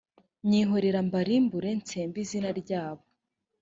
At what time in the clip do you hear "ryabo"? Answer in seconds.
2.61-3.03